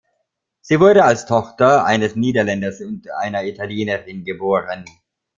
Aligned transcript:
Sie 0.61 0.79
wurde 0.79 1.05
als 1.05 1.27
Tochter 1.27 1.85
eines 1.85 2.15
Niederländers 2.15 2.81
und 2.81 3.07
einer 3.11 3.43
Italienerin 3.43 4.25
geboren. 4.25 4.83